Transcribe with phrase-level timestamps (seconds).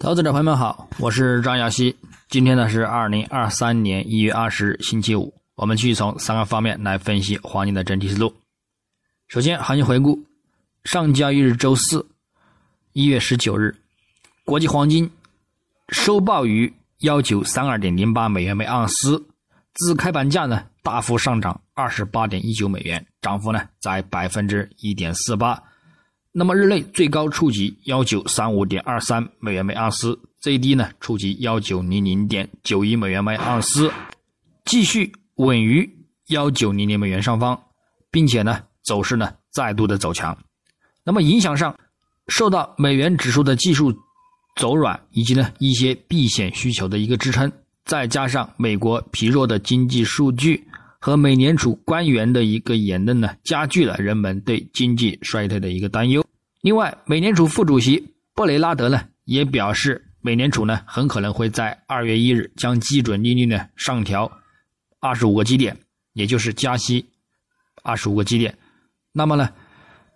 [0.00, 1.96] 投资者朋友们好，我是张亚西。
[2.28, 5.34] 今天呢是二零二三年一月二十日，星期五。
[5.56, 8.32] 我们继续从三个方面来分析黄金的整体思路。
[9.26, 10.16] 首先，行情回顾：
[10.84, 12.06] 上交易日周四，
[12.92, 13.74] 一月十九日，
[14.44, 15.10] 国际黄金
[15.88, 19.26] 收报于幺九三二点零八美元每盎司，
[19.74, 25.60] 自开盘价呢大幅上涨二十八点一九美元，涨幅呢在百分之一点四八。
[26.30, 33.90] 那么日内最高触及幺九三五点二三美元每盎司，最低呢触及幺九零零点九一美元每盎司，
[34.66, 35.88] 继续稳于
[36.28, 37.58] 幺九零零美元上方，
[38.10, 40.36] 并且呢走势呢再度的走强。
[41.02, 41.74] 那么影响上，
[42.28, 43.92] 受到美元指数的技术
[44.56, 47.50] 走软以及呢一些避险需求的一个支撑，
[47.86, 50.67] 再加上美国疲弱的经济数据。
[51.00, 56.24] 和美联储官员的一个言论呢，加剧了人们对经济衰退的一个担忧。
[56.62, 64.30] 另外，美联储副主席布雷拉德呢也表示，美联储呢很可能会在二月一日将基准利率呢上调
[64.98, 65.76] 二十五个基点，
[66.14, 67.06] 也就是加息
[67.84, 68.58] 二十五个基点。
[69.12, 69.48] 那么呢，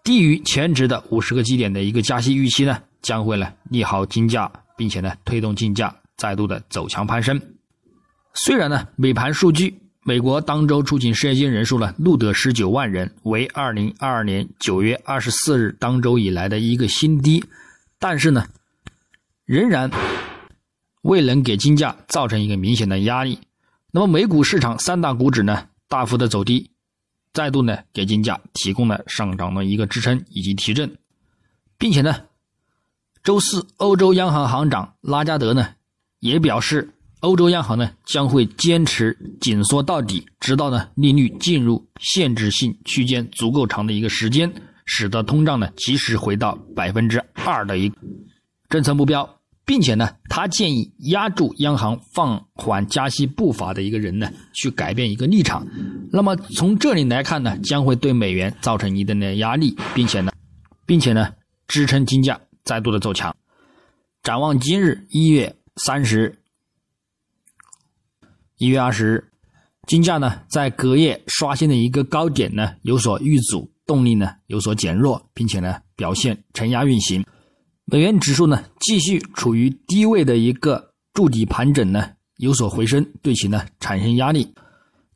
[0.03, 7.41] 低于前值的五十个基点的一个加息预期呢，将会呢利好金价，并且呢推动金价再度的走强攀升。
[8.35, 9.82] 虽然呢美盘数据。
[10.05, 17.45] 美国当周出勤失业金人数呢录得十九万人，为二零二二年九月二十四日当周以来的一个新低，
[18.01, 18.49] 但是呢，
[19.45, 19.89] 仍然
[21.03, 23.39] 未能给金价造成一个明显的压力。
[23.93, 26.73] 那么美股市场三大股指呢大幅的走低，
[27.33, 30.97] 再度呢给金价提供了上涨的一个支撑以及提振，
[31.79, 32.25] 并且呢，
[33.23, 35.69] 周四欧洲央行行长拉加德呢
[36.19, 36.91] 也表示。
[37.23, 44.53] 欧洲央行呢将会坚持紧缩到底，直到呢利率进入限制性区间足够长的一个时间，
[44.87, 47.97] 使得通胀呢及时回到百分之二的一个
[48.69, 55.65] 政策目标，并且呢他建议压住央行放缓加息步伐的一个人呢去改变一个立场。
[56.11, 60.33] 那么从这里来看呢，将会对美元造成一定的压力，并且呢，
[60.85, 61.33] 并且呢
[61.69, 63.33] 支撑金价再度的走强。
[64.25, 66.42] 展望今日一月三十日。
[68.63, 69.25] 一月二十日，
[69.89, 77.27] 金价呢在隔夜刷新的一个高点呢有所遇阻，动力呢有所减弱，并且呢表现承压运行。
[77.87, 84.55] 美元指数呢继续处于低位的一个筑底盘整呢有所回升，对其呢产生压力。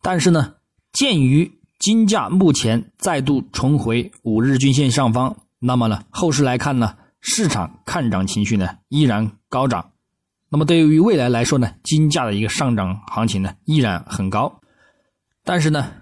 [0.02, 0.54] 但是呢，
[0.92, 1.48] 鉴于
[1.78, 9.92] 金价目前再度重回五日均线上方，那么呢后市来看呢，市场看涨情绪呢依然高涨。
[10.56, 14.58] 那么对于未来来说呢，金价的一个上涨行情呢依然很高，
[15.44, 15.92] 但是呢，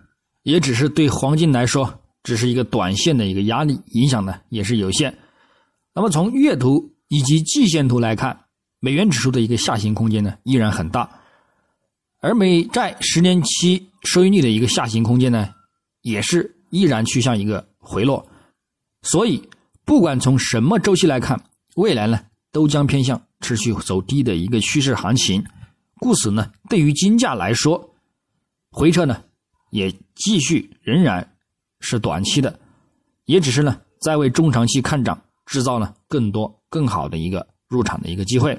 [0.45, 1.93] 也只是对黄金来说
[2.23, 5.13] 只是一个短线的一个压力，影响呢也是有限。
[5.93, 8.45] 那么从月图以及季线图来看，
[8.79, 11.11] 美元指数的一个下行空间呢依然很大，
[12.21, 15.49] 而美债十年期收益率的一个下行空间呢
[16.03, 18.25] 也是依然趋向一个回落。
[19.03, 19.49] 所以
[19.85, 21.43] 不管从什么周期来看，
[21.75, 22.21] 未来呢
[22.55, 23.21] 都将偏向。
[23.41, 25.45] 持续走低的一个趋势行情，
[26.01, 27.95] 故此呢，对于金价来说，
[28.71, 29.23] 回撤呢
[29.69, 31.37] 也继续仍然
[31.81, 32.59] 是短期的，
[33.27, 38.59] 也只是呢在为中长期看涨制造呢更多更好的一个入场的一个机会。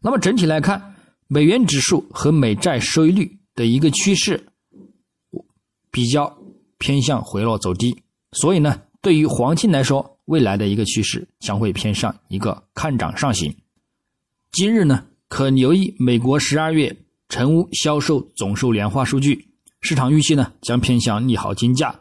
[0.00, 0.94] 那么整体来看，
[1.26, 4.46] 美元指数和美债收益率的一个趋势
[5.90, 6.38] 比较
[6.78, 13.52] 偏向回落走低，所以呢，对于黄金来说，未来的一个趋势将会偏向一个看涨上行。
[14.52, 16.96] 今日呢，可留意美国十二月
[17.28, 19.48] 成屋销售总数年化数据，
[19.80, 21.92] 市场预期呢将偏向利好金价。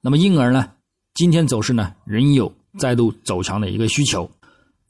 [0.00, 0.70] 那么因而呢，
[1.14, 4.30] 今天走势呢仍有再度走强的一个需求。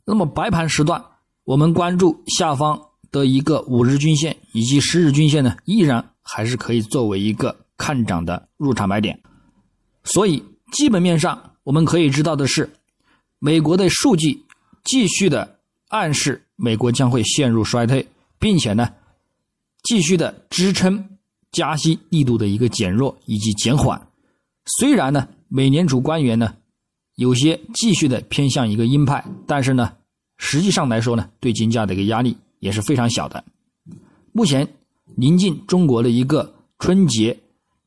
[0.04, 1.02] 那么白盘时段，
[1.44, 2.78] 我们关注下方
[3.10, 9.18] 的一个五日均线以及十日均线呢，依然还是可以作为一个看涨的入场买点。
[10.04, 12.70] 所以基本面上我们可以知道的是，
[13.38, 14.42] 美国的数据
[14.84, 15.58] 继续的
[15.88, 16.42] 暗示。
[16.56, 18.88] 美国将会陷入衰退，并且呢，
[19.82, 21.18] 继续的支撑
[21.52, 24.00] 加息力度的一个减弱以及减缓。
[24.78, 26.54] 虽然呢，美联储官员呢
[27.16, 29.92] 有些继续的偏向一个鹰派，但是呢，
[30.38, 33.44] 实际上来说呢，对金价的一个压力也是非常小的。
[34.32, 34.66] 目前
[35.16, 37.38] 临近中国的一个春节，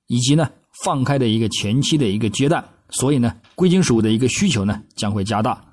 [0.05, 0.47] 以及呢
[0.83, 5.63] 放开的一个前期的一个阶段，所以呢，贵金属的一个需求呢将会加大。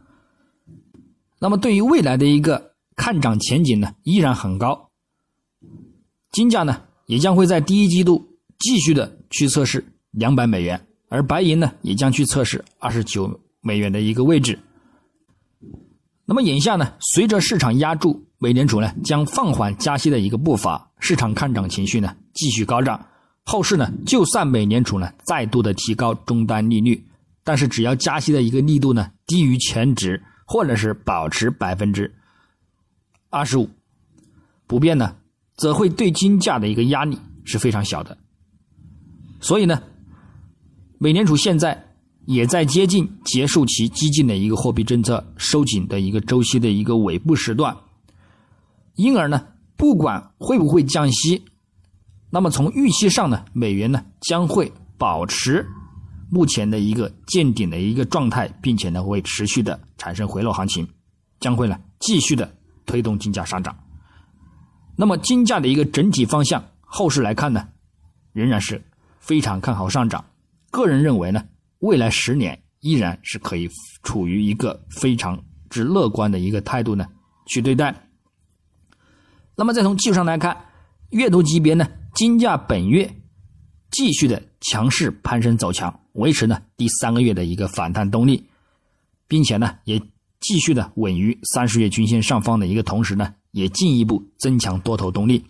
[1.38, 2.68] 那么对于未来的一个。
[3.00, 4.90] 看涨前景呢依然很高，
[6.32, 8.26] 金价呢也将会在第一季度
[8.58, 14.58] 继续的去测试两百美元，而白银呢也将去测试二十九美元的一个位置。
[16.24, 23.00] 那么眼下呢，随着市场压住美联储呢将放缓加息的一个步伐，市场看涨情绪呢继续高涨。
[23.44, 27.00] 后市呢，就算美联储呢再度的提高终端利率，
[27.48, 32.14] 但是只要加息的一个力度呢低于前值，或者是保持百分之
[33.30, 33.70] 二十五
[34.66, 35.16] 不变呢，
[35.56, 38.18] 则会对金价的一个压力是非常小的。
[39.40, 39.82] 所以呢，
[40.98, 41.86] 美联储现在。
[42.26, 47.74] 也在接近结束其激进的一个货币政策收紧的一个周期的一个尾部时段，
[48.96, 49.46] 因而呢，
[49.78, 51.42] 不管会不会降息，
[52.28, 55.66] 那么从预期上呢，美元呢将会保持
[56.30, 60.88] 目前的一个见顶的一个状态，并且呢会持续的产生回落行情，
[61.40, 62.52] 将会呢继续的
[62.86, 63.76] 推动金价上涨。
[64.96, 67.68] 那么金价的一个整体方向，后市来看呢，
[68.32, 68.84] 仍然是
[69.18, 70.24] 非常看好上涨。
[70.70, 71.44] 个人认为呢。
[71.80, 73.70] 未来十年依然是可以
[74.02, 75.40] 处于一个非常
[75.70, 77.06] 之乐观的一个态度呢
[77.46, 77.94] 去对待。
[79.54, 80.56] 那么再从技术上来看，
[81.10, 81.86] 月度级别呢，
[82.16, 83.08] 金价本月
[83.92, 88.44] 继续的强势攀升走强，维持呢第三个月的一个反弹动力，
[89.26, 90.00] 并且呢也
[90.40, 95.44] 继续的稳于三十月均线上方的一个同时呢，也进一步增强多头动力。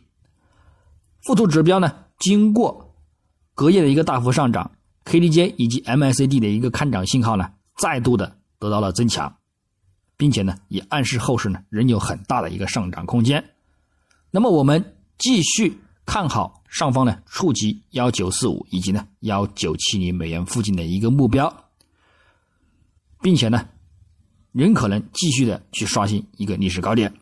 [1.22, 2.94] 附图指标呢，经过
[3.54, 4.70] 隔夜的一个大幅上涨。
[5.04, 9.34] KDJ 以及 MACD 的一个看涨信号呢，再度的得到了增强，
[10.18, 13.42] 并且呢，也暗示后市呢仍有很大的一个上涨空间。
[14.30, 21.70] 那么我们继续看好上方呢触及幺九四五以及呢幺九七零美元附近的一个目标，
[23.20, 23.68] 并且呢，
[24.52, 27.12] 仍可能继续的去刷新一个历史高点。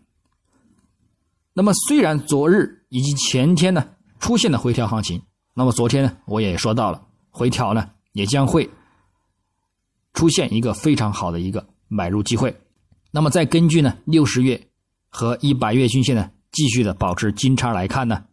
[1.54, 3.88] 那么虽然昨日以及前天呢
[4.18, 5.22] 出现了回调行情，
[5.54, 7.02] 那么昨天呢我也说到了。
[7.30, 8.70] 回调呢，也将会
[10.14, 12.56] 出现一个非常好的一个买入机会。
[13.10, 14.68] 那么，再根据呢六十月
[15.10, 18.24] 和一百月均线呢继续的保持金叉来看呢，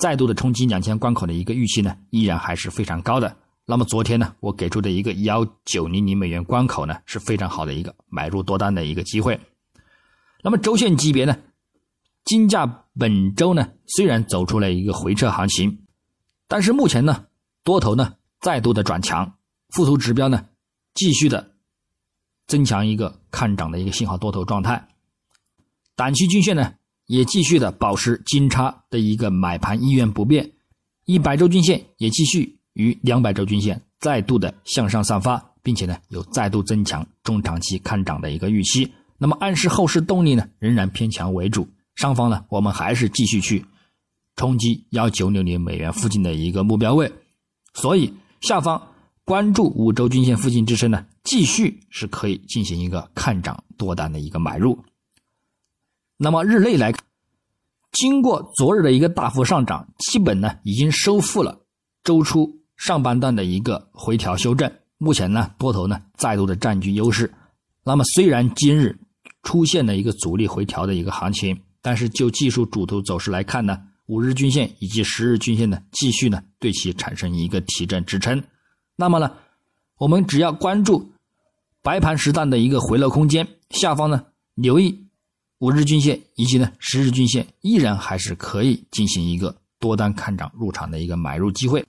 [0.00, 3.36] 再度的冲击两千关口的一个预期呢依然还是非常高的。
[3.66, 9.38] 那么昨天呢我给出的一个幺九零零美元关口呢是非常好的一个买入多单的一个机会。
[10.42, 11.36] 那么周线级别呢，
[12.24, 12.66] 金价
[12.98, 15.84] 本周呢虽然走出了一个回撤行情，
[16.48, 17.26] 但是目前呢
[17.62, 18.14] 多头呢。
[18.40, 19.34] 再度的转强，
[19.68, 20.46] 附图指标呢
[20.94, 21.56] 继续的
[22.46, 24.88] 增强一个看涨的一个信号多头状态，
[25.94, 26.72] 短期均线呢
[27.10, 30.52] 也继续的保持金叉的一个买盘意愿不变，
[31.06, 41.66] 一百周均线也继续与两百周均线再度的向上散发，并且呢有再度增强中长期看涨的一个预期，那么暗示后市动力呢仍然偏强为主，
[41.96, 43.64] 上方呢我们还是继续去
[44.36, 47.10] 冲击幺九六零美元附近的一个目标位，
[47.74, 48.14] 所以。
[48.40, 48.80] 下方
[49.26, 54.78] 关注五周均线附近支撑呢，继续是可以进行一个看涨多单的一个买入。
[56.22, 57.02] 那么日内来看，
[57.92, 61.58] 经过昨日的一个大幅上涨，基本呢已经收复了
[62.04, 64.70] 周初上半段的一个回调修正。
[64.98, 67.32] 目前呢多头呢再度的占据优势。
[67.82, 68.98] 那么虽然今日
[69.42, 73.80] 出现了一个阻力回调的一个行情，但是就技术主图走势来看呢。
[74.04, 78.42] 五日均线以及十日均线呢，继续呢对其产生一个提振支撑。
[78.94, 79.32] 那么呢，
[79.96, 81.10] 我们只要关注
[81.80, 85.06] 白盘时段的一个回落空间，下方呢留意
[85.60, 91.84] 五日均线以及呢十日均线，依然还是可以进行一个多单看涨入场的一个买入机会。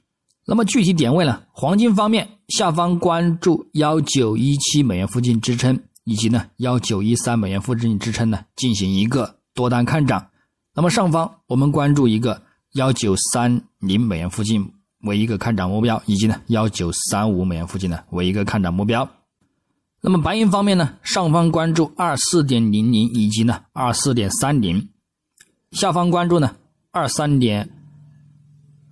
[0.45, 10.27] 那么具体点位呢，黄金方面，下方关注幺九一七美元附近支撑，以及呢幺九一三美元附近支撑呢，进行一个多单看涨。
[10.73, 12.41] 那么上方我们关注一个
[12.73, 14.69] 幺九三零美元附近
[15.03, 19.09] 为一个看涨目标，以及呢幺九三五美元附近呢为一个看涨目标。
[20.03, 24.89] 那么白银方面呢，上方关注二四点零零以及呢二四点三零，
[25.71, 26.55] 下方关注呢
[26.89, 27.69] 二三点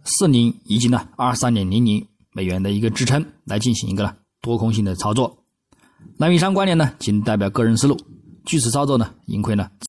[0.04, 5.44] 四零以及呢二三点零零美元的一个支撑，来进行一个呢多空性的操作。
[6.18, 8.00] 那以上观点呢，仅代表个人思路，
[8.46, 9.68] 据此操作呢，盈亏呢。